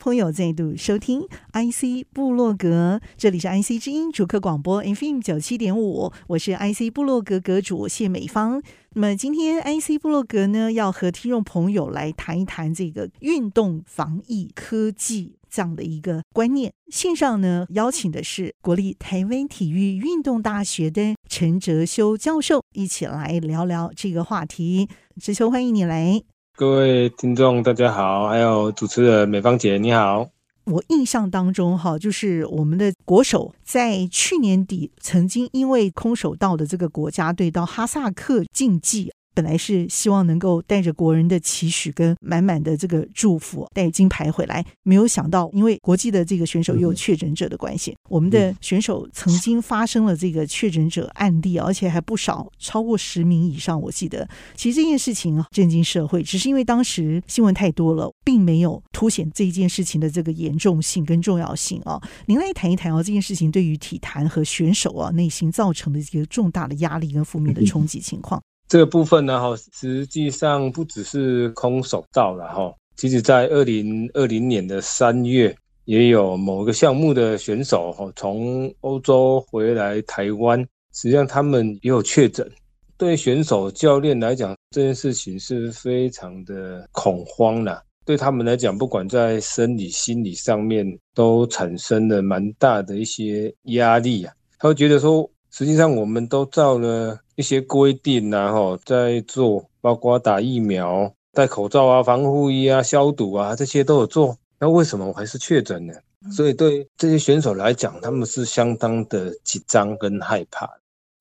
[0.00, 1.20] 朋友再度收听
[1.52, 8.62] IC 部落格，这里是 IC 之音主客广播 FM 九七点五，我是 IC 部落格阁主谢美芳。
[8.94, 16.72] 那么今天 IC 部落格呢，要和听众朋友来谈一谈这个运动防疫科技这样的一个观念。
[16.90, 24.88] 线上呢，邀请的是国立台湾体育运动大学的陈哲修教授，一起来聊聊这个话题。
[25.20, 26.22] 哲修，欢迎你来。
[26.60, 30.28] 各位听众，大家好，还有主持人美芳姐，你好。
[30.64, 39.10] 我印象当中，哈，就是我们的国手在去年底曾经因为空手道的这个国家队到哈萨克竞技。
[39.34, 53.80] 本来是希望能够带着国人的期许跟满满的这个祝福带金牌回来，没有想到因为国际的这个选手又有确诊者的关系，我们的选手曾经发生了这个确诊者案例，而且还不少，超过十名以上。
[53.80, 62.00] 我记得，其实这件事情震惊社会，只是因为当时新闻太多了，并没有凸显这一件事情的这个严重性跟重要性啊。
[62.26, 68.42] 您来谈一谈啊，这件事情对于体坛和选手啊内心造成的一个重大的压力跟负面的冲击情况。
[68.70, 72.72] 这个部分呢，哈，实际上不只是空手道了，哈。
[72.96, 75.52] 其实，在二零二零年的三月，
[75.86, 80.60] 也有某个项目的选手，哈，从欧洲回来台湾，
[80.92, 82.48] 实际上他们也有确诊。
[82.96, 87.82] 对选手、教练来讲，这件事情是非常的恐慌了。
[88.04, 94.32] 对他们来讲，不管在生理、心理上面，都产生了蛮大的一些压力啊。
[94.60, 97.18] 他会觉得说，实际上我们都照了。
[97.36, 104.36] 一些规定啊，哈，在做，包括打疫苗、戴口罩啊、防护衣啊、消毒啊，这些都有做。
[104.58, 105.94] 那为什么我还是确诊呢？
[106.30, 110.68] 所以对这些选手来讲，他们是相当的紧张跟害怕。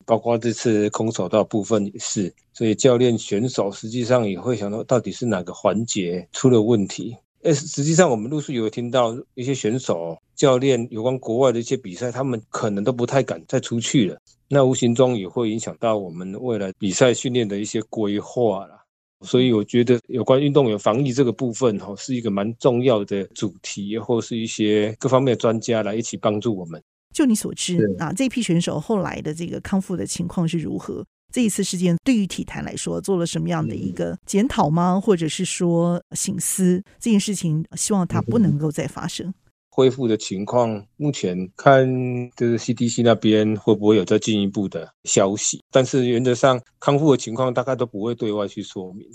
[0.06, 7.16] 包括这次空手道部分也是，所以教练选手实际上也会想到，到底是哪个环节出了问题？
[7.44, 14.18] 诶，实际上我们陆续有听到一些选手、教练有关国外的一些比赛，他们可能都不太敢再出去了。
[14.50, 18.84] 那无形中也会影响到我们未来比赛训练的一些规划啦，
[19.22, 26.82] 所以我觉得有关运动员防疫这个部分哈，是一个蛮重要的主题，或是一些各方面的专家来一起帮助我们。
[27.14, 31.06] 就你所知啊，这批选手后来的这个康复的情况是如何？
[31.32, 35.00] 这一次事件对于体坛来说做了什么样的一个检讨吗？
[35.00, 39.34] 或者是说醒思这件事情，希望它不能够再发生？
[39.70, 41.88] 恢复的情况，目前看
[42.36, 45.62] 就是 CDC 那边会不会有再进一步的消息？
[45.72, 49.08] 但是原则上康复的情况大概都不会对外去说明。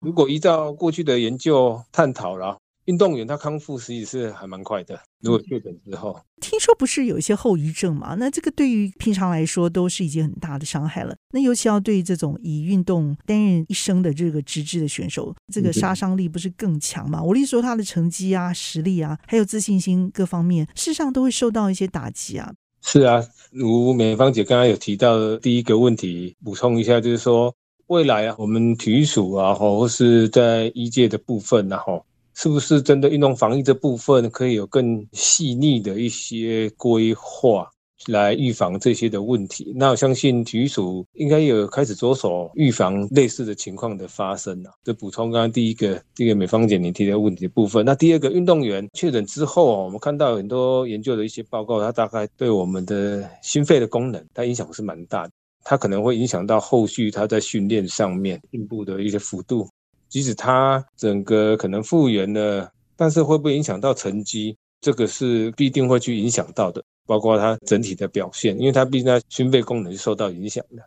[0.00, 2.58] 如果依照过去的研究探讨了。
[2.86, 8.16] 运动员他康复实际是还蛮快的，如果确诊之后，听说不是有一些后遗症嘛？
[8.18, 11.14] 那这个对于平常来说都是一件很大的伤害了。
[11.30, 17.22] 那尤其要对这种以运动担任一生的这个职志的选手，这个杀伤力不是更强吗？
[17.22, 22.52] 我例如说他的成绩啊、实力啊，还有自信心各方面，事实上都会受到一些打击啊。
[22.80, 27.54] 是啊，如美芳姐刚刚有提到的第一个问题，补充一下，就是说
[27.86, 32.02] 未来啊，我们体育署啊，或是在医界的部分啊，哈。
[32.34, 37.68] 是不是针对运动防疫这部分可以有更细腻的一些规划
[38.06, 39.72] 来预防这些的问题？
[39.76, 44.72] 那我相信体育署应该有开始着手预防类似的情况的发生了。
[44.82, 47.84] 就补充刚刚第一个这个美芳姐你提的问题的部分。
[47.84, 55.30] 那第二个运动员确诊之后啊，我们看到很多研究的一些报告，它大概对我们的心肺的功能，它影响是蛮大的。
[55.64, 59.68] 它可能会影响到后续它在训练上面进步的一些幅度。
[60.12, 64.54] 即使他整个可能复原了，但是会不会影响到成绩？
[64.82, 70.82] 这个是必定会去影响到的，包括他整体的表现，因为他毕竟他心肺功能是受到影响的。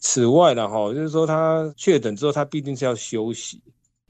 [0.00, 3.58] 此外呢，哈，就是说他确诊之后，他必定是要休息，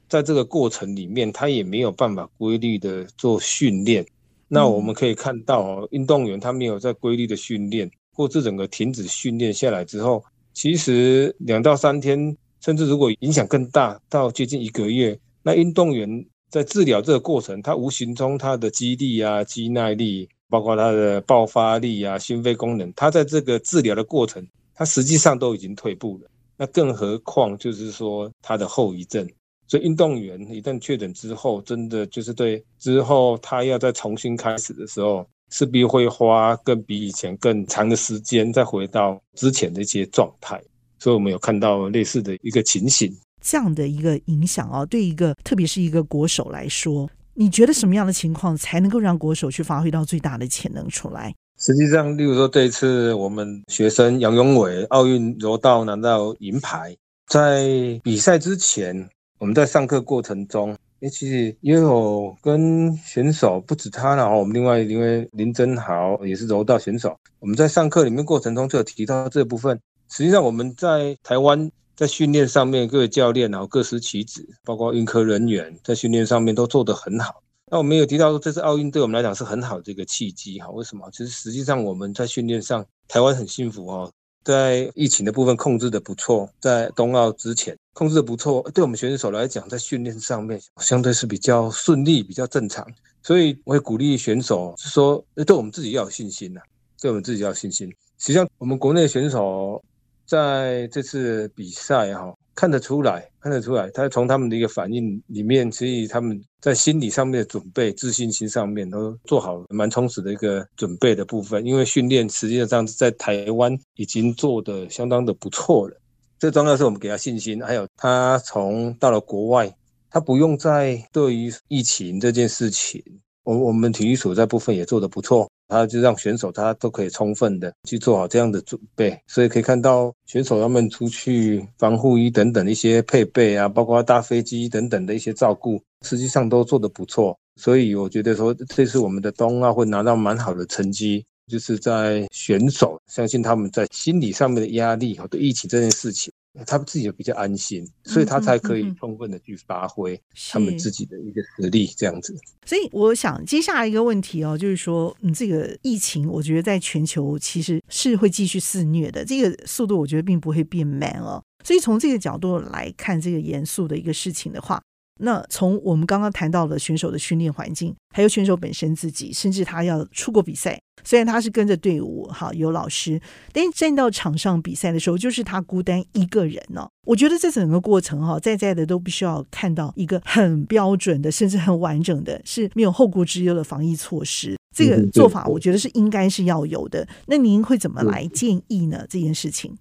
[0.09, 4.05] 在这个过程里面，他也没有办法规律的做训练。
[4.49, 10.25] 那我们可以看到，运动员他没有在规律的训练，或是整个停止训练下来之后，
[10.55, 12.37] 其实两到三天。
[12.67, 26.29] 甚至如果影响更大，到接近一个月，那运动员在治疗这个过程，他无形中他的肌力啊、肌耐力，包括他的爆发力啊、心肺功能，他在这个治疗的过程，他实际上都已经退步了。
[26.57, 29.25] 那更何况就是说他的后遗症。
[29.69, 40.61] 所以运动员一旦确诊之后，真的就是对之后他要再重新开始的时候，势必会花更比以前更长的时间，再回到之前的一些状态。
[41.07, 43.17] 所以我们有看到类似的一个情形。
[43.41, 51.33] 这样的一个影响啊，对一个特别是一个国手来说，你觉得什么样的情况才能够让国手去发挥到最大的潜能出来？
[51.61, 56.93] 实际上，例如说这一次我们学生杨永伟奥运柔道拿到银牌，
[57.29, 57.65] 在
[58.03, 59.09] 比赛之前，
[59.39, 69.79] 我们在上课过程中，诶，其实也有跟选手不止他，然后我们另外因为林真豪也是柔道选手，我们在上课里面过程中就有提到这部分。
[70.09, 77.43] 实际上我们在台湾在训练上面，各位教练然后各司其职，包括运科人员在训练上面都做得很好。
[77.71, 80.69] 那我们有提到说，这次奥运对我们来讲是很好的一个契机哈。
[80.71, 81.11] 为什么？
[81.11, 84.11] 其实实际上我们在训练上，台湾很幸福哈，
[84.45, 92.87] 在疫情的部分控制的不错，在冬奥之前控制的不错，对我们选手来讲，在训练上面相对是比较顺利、比较正常。
[93.23, 96.61] 所以我会鼓励选手，是说对我们自己要有信心呐，
[97.01, 97.89] 对我们自己要有信心。
[98.19, 99.83] 实际上，我们国内选手
[100.27, 102.35] 在这次比赛哈。
[102.59, 111.67] 看得出来，看得出来，他从他们的一个反应里面，其实他们在心理上面的准备、自信心上面都做好了蛮充实的一个准备的部分。
[111.67, 115.95] 因为训练实际上在台湾已经做得相当的不错了。
[116.39, 119.71] 最重要是我们给他信心，还有他从到了国外，
[120.09, 123.03] 他不用再对于疫情这件事情，
[123.45, 125.47] 我我们体育所在部分也做得不错。
[125.69, 137.37] 他就让选手他都可以充分的去做好这样的准备，所以可以看到选手他们出去防护衣等等一些配备啊，包括搭飞机等等的一些照顾，实际上都做得不错。
[137.57, 146.33] 所以我觉得说这次我们的冬奥会拿到蛮好的成绩，就是在选手相信他们在心理上面的压力和对疫情这件事情。
[146.65, 150.21] 他们自己也比较安心，所以他才可以充分的去发挥
[150.51, 152.35] 他们自己的一个实力，这样子。
[152.65, 161.43] 所以我想接下来一个问题哦，就是说，嗯，这个疫情，我觉得在全球其实是会继续肆虐的，这个速度我觉得并不会变慢哦。
[161.65, 164.81] 所以从这个角度来看这个严肃的一个事情的话。
[165.19, 173.21] 那从我们刚刚谈到的选手的训练环境，还有选手本身自己，甚至他要出国比赛，虽然他是跟着队伍哈，有老师，
[173.53, 176.87] 但是站到场上比赛的时候，就是他孤单一个人呢。
[177.07, 184.57] 我觉得这整个过程哈，在在的都必须要看到一个很标准的，甚至很完整的，是没有后顾之忧的防疫措施。
[184.77, 187.09] 这个做法，我觉得是应该是要有的。
[187.29, 189.07] 那您会怎么来建议呢？
[189.09, 189.75] 这件事情？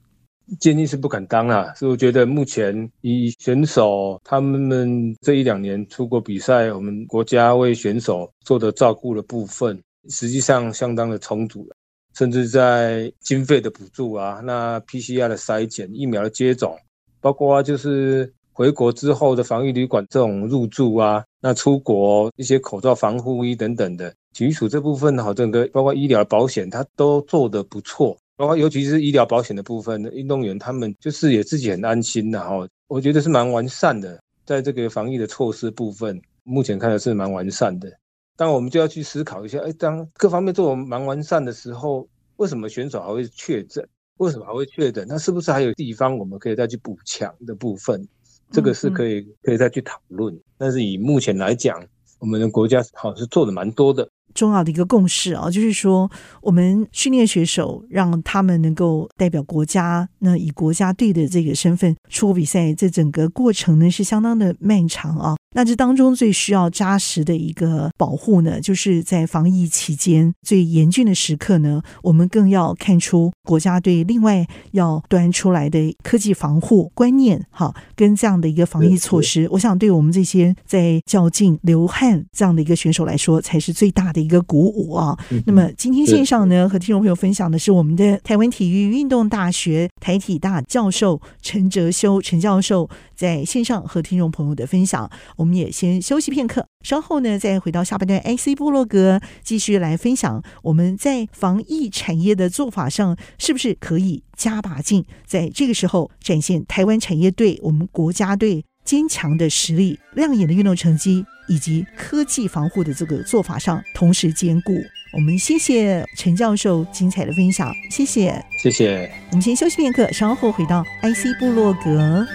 [0.59, 11.75] 建议是不敢当啊，所以我觉得目前以选手他们这一两年出国比赛，我们国家为选手做的照顾的部分，实际上相当的充足了，
[12.15, 16.77] 甚至在经费的补助啊，那 PCR 的筛检、疫苗的接种，
[17.19, 28.15] 包括就是回国之后的防疫旅馆这种入住啊，那出国一些口罩、防护衣等等的，体育署这部分好，整个包括医疗保险，它都做得不错。
[28.37, 37.91] 包括尤其是医疗保险的部分，运动员他们就是也自己很安心的哈，我觉得是蛮完善的，在这个防疫的措施部分，目前看来是蛮完善的。
[38.37, 43.87] 但我们就要去思考一下，哎，当各方面做蛮完善的时候，为什么选手还会确诊？
[44.17, 45.05] 为什么还会确诊？
[45.07, 48.05] 那是不是还有地方我们可以再去补强的部分？
[48.51, 50.37] 这个是可以可以再去讨论。
[50.57, 51.81] 但是以目前来讲，
[52.19, 54.07] 我们的国家好像是做的蛮多的。
[54.33, 56.09] 重要的一个共识啊，就是说，
[56.41, 65.35] 我们训练选手，让他们能够代表国家，那以国家队的这个身份出国比赛，这整个过程呢是相当的漫长啊。
[65.53, 85.17] 那这当中最需要扎实的一个保护呢，就是在防疫期间最严峻的时刻呢，我们更要看出国家队另外要端出来的科技防护观念，哈，跟这样的一个防疫措施，我想对我们这些在较劲流汗这样的一个选手来说，才是最大的一个鼓舞啊。
[85.45, 95.09] 那么今天线上呢，和听众朋友分享的是我们的台湾体育运动大学台体大教授陈哲修陈教授在线上和听众朋友的分享。
[95.35, 114.73] 我们也先休息片刻，稍后呢再回到下半段 IC 部落格，继续来分享我们在防疫产业的做法上是不是可以加把劲，在这个时候展现台湾产业对、我们国家队坚强的实力、亮眼的运动成绩以及科技防护的这个做法上同时兼顾。
[115.11, 119.09] 我们谢谢陈教授精彩的分享，谢谢，谢谢。
[119.31, 122.25] 我们先休息片刻，稍后回到 IC 部落格。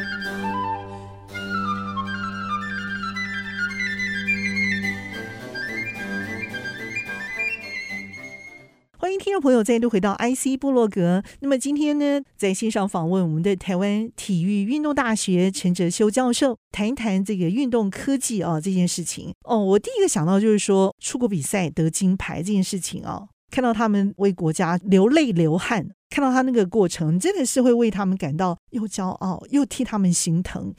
[9.20, 11.22] 听众朋友，再度回到 IC 部落格。
[11.40, 19.34] 那么今天呢，在线上访问我们的台湾体育运动大学陈哲修教授，谈一谈这个运动科技啊这件事情。
[19.44, 30.72] 哦，我第一个想到就是说，出国比赛得金牌这件事情啊，看到他们为国家流泪流汗，看到他那个过程，真的是会为他们感到又骄傲又替他们心疼。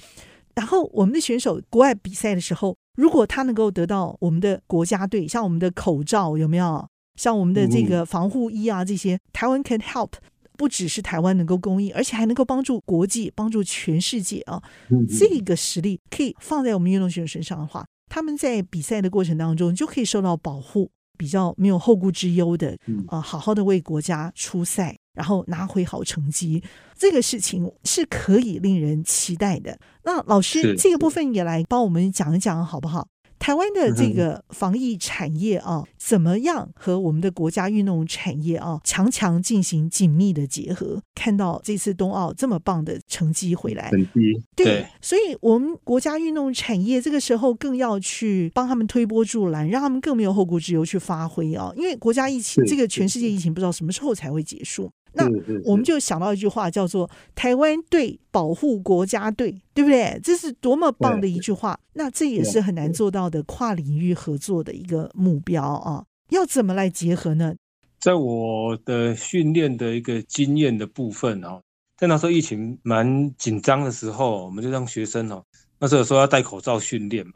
[0.55, 6.87] 然后我们的选手国外比赛的时候，如果他能够得到我们的国家队，像我们的口罩有没有？
[7.15, 10.11] 像我们的这个防护衣啊，这些台湾 can help，
[10.57, 14.61] 不只是台湾能够供应，而且还能够帮助国际，帮助全世界啊。
[15.07, 22.77] 这个实力可以放在我们运动选手身上的话，他们在比赛的过程当中就可以受到保护，比较没有后顾之忧的
[23.07, 24.97] 啊，好好的为国家出赛。
[25.13, 26.63] 然后拿回好成绩，
[26.97, 29.77] 这个事情是可以令人期待的。
[30.05, 33.05] 那老师，这个部分也来帮我们讲一讲，好不好？
[33.41, 41.01] 台湾的这个防疫产业啊，怎么样和我们的国家运动产业啊强强进行紧密的结合？
[41.15, 51.73] 看到这次冬奥这么棒的成绩回来，成绩对，对，所以我们国家运动产业这个时候更要去帮他们推波助澜，让他们更没有后顾之忧去发挥啊。
[51.75, 54.91] 因为国家疫情，这个全世界疫情不知道什么时候才会结束。
[55.13, 55.25] 那
[55.65, 60.19] 我们就想到一句话，叫做“台湾队保护国家队”，对不对？
[60.23, 61.77] 这是多么棒的一句话！
[61.93, 66.05] 那这也是很难做到的跨领域合作的一个目标啊！
[66.29, 67.53] 要怎么来结合呢？
[67.99, 71.61] 在我的训练的一个经验的部分哦，
[71.97, 75.43] 在那时候疫情蛮紧张的时候，我们就让学生哦，
[75.77, 77.33] 那时候说要戴口罩训练嘛。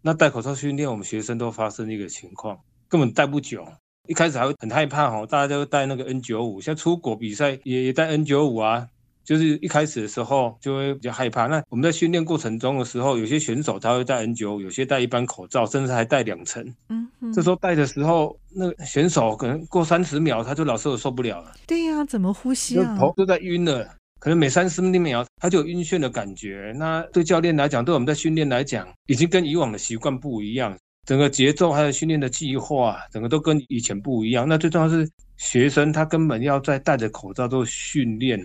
[0.00, 2.58] 那戴口罩训练，我们学生都发生一个情况，
[2.88, 3.66] 根本戴不久。
[4.08, 8.88] 一开始还会很害怕哈，大家都戴那个 N95，像出国比赛也也戴 N 九五啊，
[9.22, 11.46] 就是一开始的时候就会比较害怕。
[11.46, 16.64] 那我们在训练过程中的时候，有些选手他会戴 N95，有些戴一般口罩，甚至还戴两层。
[16.88, 17.32] 嗯嗯。
[17.34, 21.52] 这时候戴的时候，那个选手可能过三十秒他就老是有受不了了。
[21.66, 22.96] 对呀、啊，怎么呼吸啊？
[22.98, 23.86] 头都在晕了，
[24.18, 26.72] 可能每三十秒他就有晕眩的感觉。
[26.78, 30.74] 那对教练来讲，对我们在训练来讲，已经跟以往的习惯不一样。
[31.08, 34.46] 整个节奏还有训练的计划，整个都跟以前不一样。
[34.46, 38.38] 那最重要是学生他根本要在戴着口罩做训练，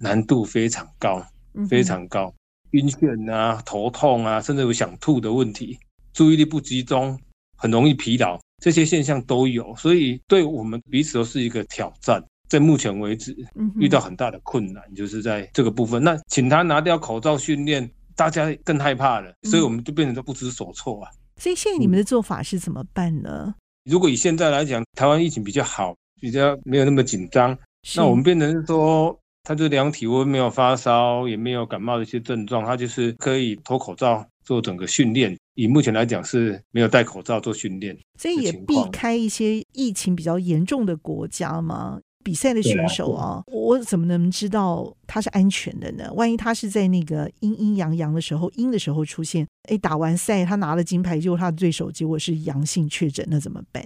[0.00, 1.24] 难度非常高，
[1.70, 2.34] 非常高，
[2.72, 5.78] 晕眩啊、头痛啊，甚至有想吐的问题，
[6.12, 7.16] 注意力不集中，
[7.56, 9.72] 很容易疲劳，这些现象都有。
[9.76, 12.20] 所以对我们彼此都是一个挑战。
[12.48, 13.32] 在目前为止，
[13.78, 16.02] 遇到很大的困难，就是在这个部分。
[16.02, 21.10] 那请他拿掉口罩训练，大家更害怕了，所以我们就变成都不知所措啊。
[21.38, 23.54] 所以现在你们的做法是怎么办呢？
[23.84, 27.56] 如果以现在来讲，台湾疫情比较好，比较没有那么紧张，
[27.96, 35.34] 那我们变成是说，他就量体温，没有发烧，也没有感冒的一些症状，他就是可以脱口罩做整个训练。
[35.54, 42.00] 以目前来讲是没有戴口罩做训练，所以也避开一些疫情比较严重的国家吗？
[42.24, 46.12] 比赛的选手啊，我怎么能知道他是安全的呢？
[46.14, 53.82] 万一他是在那个阴阴阳阳的时候，阴的时候出现，哎，打完赛他拿了金牌，结果他的对手结果是阳性确诊，那怎么办？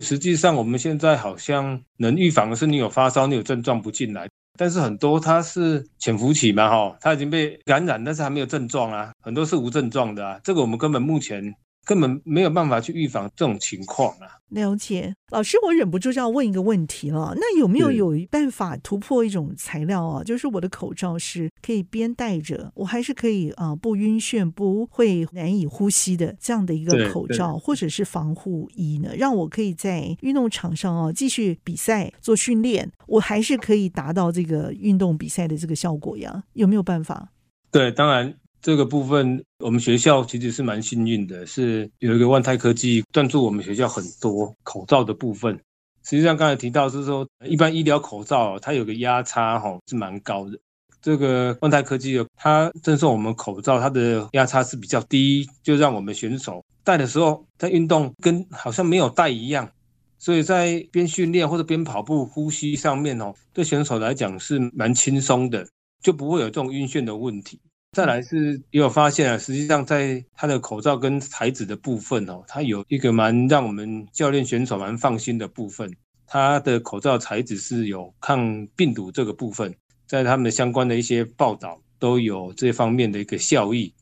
[0.00, 4.28] 实际上，我们现在好像能预防的是你有发烧，你有症状不进来，
[4.58, 11.54] 但是很多他是潜伏期嘛，哈，他已经被感染，但是还没有症状啊，很多是无症状的啊，这个我们根本目前。
[11.86, 14.26] 根本没有办法去预防这种情况啊！
[14.48, 17.32] 了解，老师，我忍不住就要问一个问题了。
[17.36, 20.24] 那有没有有办法突破一种材料啊？
[20.24, 29.14] 就是我的口罩是可以边戴着，我还是可以啊、呃、不晕眩、不会难以呼吸的这样的一个口罩，或者是防护衣呢？
[29.16, 36.42] 让我可以在运动场上啊继续比赛做训练，我还是可以达到这个运动比赛的这个效果呀？
[36.54, 37.28] 有没有办法？
[37.70, 38.34] 对，当然。
[38.66, 45.56] 这个部分，我们学校其实是蛮幸运的，是有一个万泰科技赞助我们学校很多口罩的部分。
[46.02, 50.58] 实际上刚才提到是说，一般医疗口罩它有个压差哈是蛮高的。
[51.00, 59.70] 这个万泰科技它赠送我们口罩，它的压差是比较低，就让我们选手戴的时候在运动跟好像没有戴一样。
[60.18, 65.64] 所以在边训练或者边跑步呼吸上面哦，对选手来讲是蛮轻松的，
[66.02, 67.60] 就不会有这种晕眩的问题。
[67.92, 75.90] 再来是也有发现啊，实际上在他的口罩跟材质的部分哦，它有一个蛮让我们教练选手蛮放心的部分。
[76.26, 79.74] 它的口罩材质是有抗病毒这个部分，
[80.06, 83.94] 在他们的相关的一些报道都有这方面的一个效益，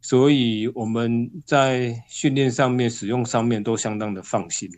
[0.00, 4.70] 所以我们在训练上面使用上面都相当的放心。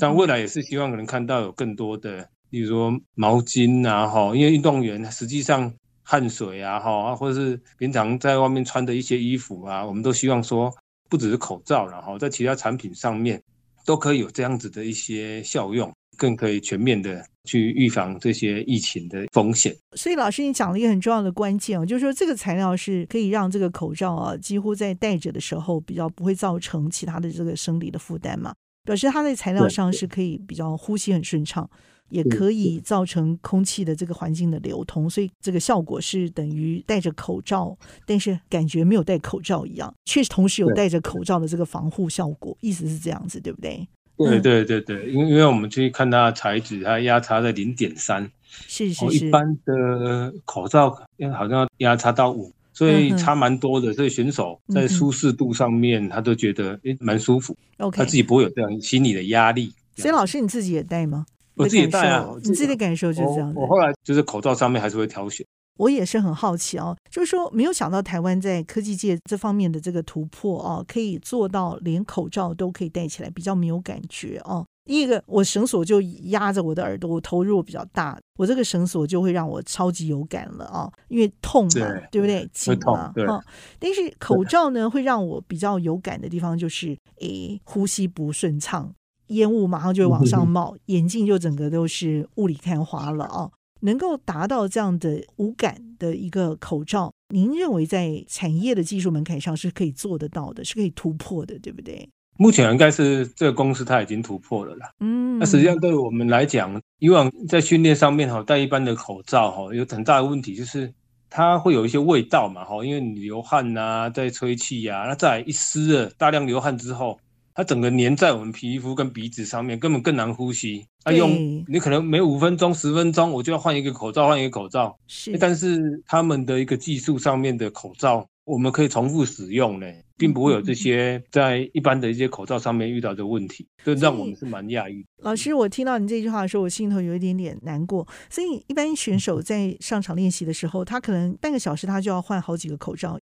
[0.00, 5.72] 但未来也是希望可能看到有更多的，例如说毛巾啊，哈，因为运动员实际上。
[6.02, 10.72] 汗水啊，哈，或者是平常在外面穿的一些衣服啊，我们都希望说，
[11.08, 13.40] 不只是口罩，然后在其他产品上面
[13.84, 19.74] 都可以有这样子的一些效用，更可以全面的去预防这些疫情的风险。
[19.96, 28.54] 所以老师，你讲了一个很重要的关键哦，就是说这个材料是可以让这个口罩啊，几乎在戴着的时候比较不会造成其他的这个生理的负担嘛，
[28.84, 31.68] 表示它在材料上是可以比较呼吸很顺畅。
[32.12, 37.76] 也可以造成空气的这个环境的流通，所以这个效果是等于戴着口罩，
[38.06, 43.88] 但是感觉没有戴口罩一样，确实同时有戴着口罩的这个防护效果，意思是这样子，对不对？
[44.18, 48.30] 对对对对，因为因为我们去看它的材质，它压差在零点三，
[48.68, 59.72] 是是是，一般的口罩因为好像压差到五，所以差蛮多的，所以选手在舒适度上面，他都觉得诶蛮舒服，OK，他自己不会有这样心理的压力。
[59.96, 61.26] 所以老师你自己也戴吗？
[61.56, 63.52] 我自己戴啊，你自己的感受就是这样。
[63.54, 65.46] 我后来就是口罩上面还是会挑选。
[65.78, 74.64] 我也是很好奇哦，就是说没有想到台湾在科技界这方面的这个突破哦，可以做到连口罩都可以戴起来，比较没有感觉哦。
[74.84, 82.46] 第一个，我绳索就压着我的耳朵，我头如果比较大，我这个绳索就会让我超级有感了啊，因为痛嘛，对，对不对？
[82.52, 83.42] 紧嘛，哈。
[83.78, 88.92] 但是口罩呢，会让我比较有感的地方就是，诶，呼吸不顺畅。
[89.28, 93.50] 烟雾马上就会往上冒，眼镜就整个都是雾里看花了啊！
[93.80, 102.08] 能够达到这样的无感的一个口罩，您认为在产业的技术门槛上是可以做得到的，是可以突破的，对不对？
[102.38, 104.90] 目前应该是这个公司它已经突破了啦。
[105.00, 110.92] 嗯，那实际上对我们来讲，以往在训练上面哈，戴一般的口罩哈，有很大的问题就是
[111.28, 117.18] 它会有一些味道嘛哈，因为你流汗呐、啊，在吹气呀、啊，那再一湿了，大量流汗之后。
[117.54, 120.84] 它整个粘在我们皮肤跟鼻子上面，根本更难呼吸。
[121.04, 124.96] 它用你可能每五分钟、十分钟，我就要换一个口罩，换一个口罩。
[125.08, 135.04] 是，但是他们的一个技术上面的口罩，我们可以重复使用呢，并不会有这些在一般的一些口罩上面遇到的问题，这让我们是蛮讶异。
[135.18, 138.06] 老师，我听到你这句话的时候，我心头有一点点难过。
[138.30, 143.18] 所以，一般选手在上场练习的时候，他可能半个小时他就要换好几个口罩。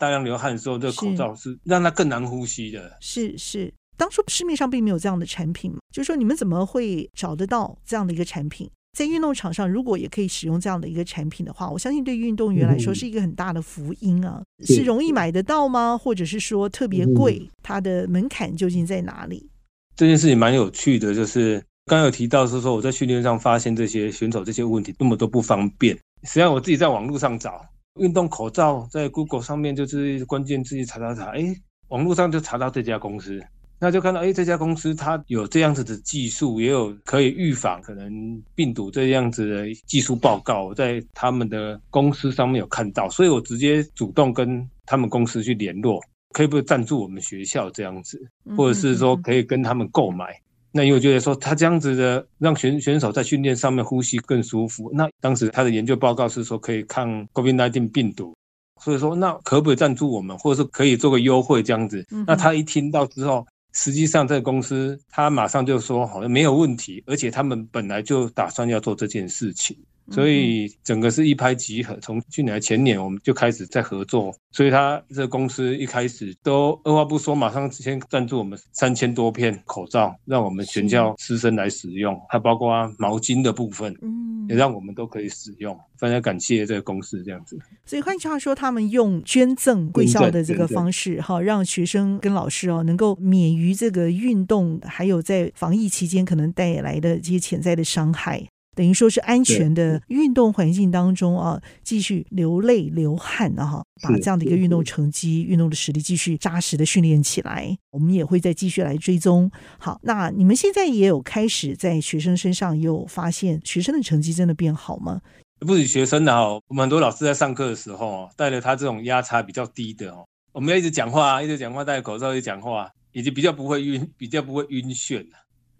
[0.00, 2.96] 大量流汗的时候，这个口罩是让它更难呼吸的。
[3.00, 8.68] 是是，当初市面上并没有这样的产品嘛，就是说你们怎么会找得到这样的一个产品？
[8.98, 14.42] 在运动场上，如果也可以使用这样的一个产品的话，我相信对运动员来说是一个很大的福音啊！
[14.58, 15.96] 嗯、是容易买得到吗？
[15.96, 17.38] 或者是说特别贵？
[17.40, 19.48] 嗯、它的门槛究竟在哪里？
[19.94, 27.64] 这件事情蛮有趣的，就是刚刚有提到是说我在训练上发现这些选手这些问题那么多不方便，实际上我自己在网络上找。
[27.98, 31.54] 运动口罩在 Google 上面就是关键字查查查，哎，
[31.88, 33.40] 网络上就查到这家公司，
[33.78, 38.10] 那就看到哎，这家公司它有这样子的技术，也有可以预防可能
[38.54, 46.00] 病毒这样子的技术报告，在他们的公司上面有看到，所以我直接主动跟他们公司去联络，
[46.32, 48.20] 可以不可以赞助我们学校这样子，
[48.56, 50.26] 或者是说可以跟他们购买。
[50.72, 54.90] 那因为我觉得说他这样子的让选选手在训练上面呼吸更舒服。
[54.94, 58.34] 那当时他的研究报告是说可以抗 COVID-19 病毒，
[58.80, 62.06] 所以说那可不可以赞助我们，或者是可以做个优惠这样子？
[62.26, 69.76] 那他一听到之后，实际上这个公司他马上就说好像没有问题，而且他们本来就打算要做这件事情。
[70.10, 87.58] 所以整个是一拍即合，从去年前年我们就开始在合作，所以他这个公司一开始都二话不说，马上先赞助我们三千多片口罩，让我们全校师生来使用，还包括毛巾的部分，嗯，也让我们都可以使用，非常感谢这个公司这样子。
[87.86, 98.44] 所以换句话说，他们用捐赠贵校的这个方式，哈，让学生跟老师哦能够免于这个运动，还有在防疫期间可能带来的这些潜在的伤害。
[98.80, 107.76] 等于说是安全的运动环境当中啊，继续流泪流汗啊，哈，把这样的一个运动成绩、运动的实力继续扎实的训练起来。
[107.90, 109.50] 我们也会再继续来追踪。
[109.78, 115.20] 好，那你们现在也有开始在学生身上也有发现学生的成绩真的变好吗？
[115.58, 125.26] 不止学生的哦，我们很多老师在上课的时候哦带了他这种压差比较低的哦，我们要一直讲话，一直讲话，戴口罩一直讲话，已经比较不会晕，比较不会晕眩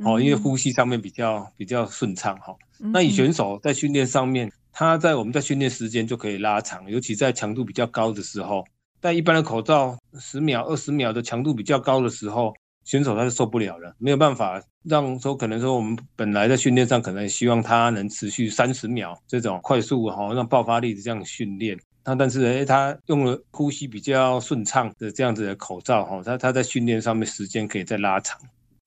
[0.04, 2.54] 哦，因为呼吸上面比较比较顺畅哈。
[2.92, 8.64] 那以选手在训练上面，他在我们在训练时间就可以拉长，尤其在强度比较高的时候，
[9.00, 28.40] 戴一般的口罩十秒、二十秒的强度比较高的时候，选手他是受不了了，没有办法让说可能说我们本来在训练上可能希望他能持续三十秒这种快速哈让爆发力的这样训练，那但是诶他用了呼吸比较顺畅的这样子的口罩哈，他他在训练上面时间可以再拉长。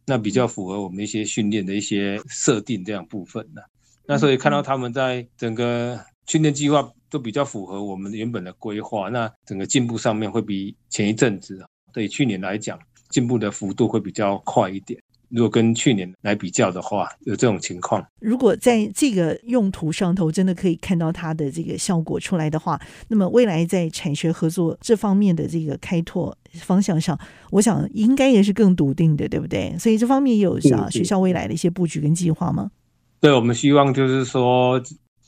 [0.05, 3.63] 那比较符合我们一些训练的一些设定这样部分的，
[4.05, 11.63] 那所以看到他们在整个训练计划都比较符合我们原本的规划，那整个进步上面会比前一阵子
[11.93, 12.77] 对去年来讲
[13.09, 14.99] 进步的幅度会比较快一点。
[15.29, 18.05] 如果跟去年来比较的话，有这种情况。
[18.19, 27.17] 如果在这个用途上头真的可以看到它的这个效果出来的话，那么未来在产学合作这方面的这个开拓方向上，
[27.49, 29.75] 我想应该也是更笃定的，对不对？
[29.79, 32.69] 所以这方面也有啊学校未来的一些布局跟计划吗？
[33.23, 34.77] 对，我们希望就是说，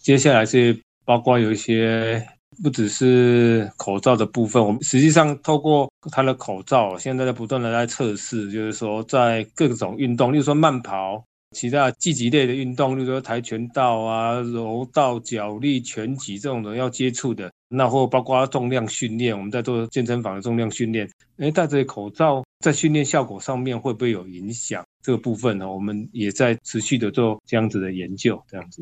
[0.02, 2.22] 接下来是包括有一些
[2.62, 11.24] 不只是口罩的部分，我们实际上透过它的口罩，现在在不断的在测试，就是说在各种运动，例如说慢跑。
[11.52, 24.84] 其他积极类的运动，例如说跆拳道啊、柔道、角力、拳击这种的要接触的，那或包括重量训练，我们在做健身房的重量训练，哎，戴着口罩在训练效果上面会不会有影响？
[25.06, 28.82] 这个部分呢，我们也在持续的做这样子的研究，这样子。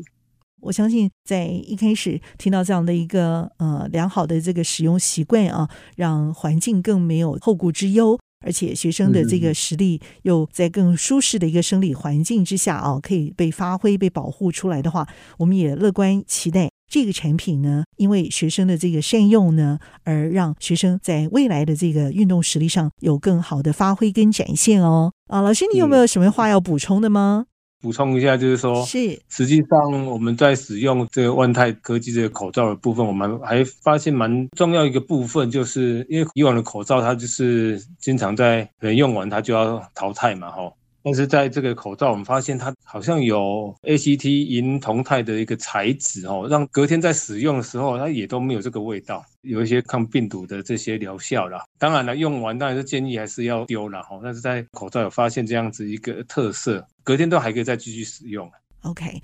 [0.62, 8.18] 我相信在一开始听到这样的一个呃良好的这个使用习惯啊，让环境更没有后顾之忧。
[8.46, 15.06] 而且学生的这个实力又在更舒适的一个生理环境之下啊，可以被发挥、被保护出来的话，
[15.38, 25.12] 我们也乐观期待这个产品呢，因为学生的这个善用呢，而让学生在未来的这个运动实力上有更好的发挥跟展现哦。
[25.26, 27.46] 啊，老师，你有没有什么话要补充的吗？
[27.82, 40.72] 补充一下，就是说，是实际上我们在使用这个万泰科技这个口罩的部分，我们还发现蛮重要一个部分，就是因为以往的口罩它就是经常在人用完它就要淘汰嘛，哈。
[41.04, 51.62] 但是在这个口罩，我们发现它好像有 ACT 银铜钛的一个材质哦，让隔天在使用的时候，它也都没有这个味道，有一些抗病毒的这些疗效啦。
[51.78, 54.18] 当然了，用完当然是建议还是要丢了哈。
[54.22, 58.50] 但是在口罩有发现这样子一个特色，隔天都还可以再继续使用。
[58.80, 59.20] OK，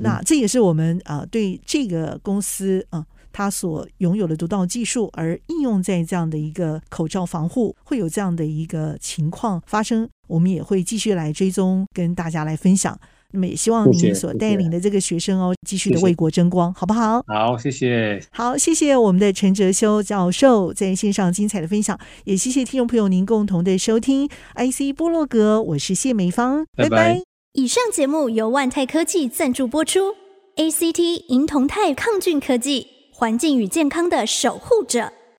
[0.00, 3.06] 那这也是我们啊、呃、对这个公司啊。
[3.32, 12.98] 它所拥有的独到技术，而应用在这样的一个口罩防护，会有这样的一个情况发生，我们也会继续来追踪，跟大家来分享。
[13.32, 17.22] 那么也希望您所带领的这个学生哦，继续的为国争光，好不好？
[17.28, 18.20] 好，谢谢。
[18.32, 26.90] 好，谢谢我们的陈哲修教授在线上精彩的分享，也谢谢听众朋友您共同的收听 IC 波洛格，我是谢美芳，拜拜。
[26.90, 27.22] 拜拜。
[27.52, 30.00] 以上节目由万泰科技赞助播出
[30.56, 32.99] ，ACT 银铜钛抗菌科技。
[33.20, 35.12] 环境与健康的守护者。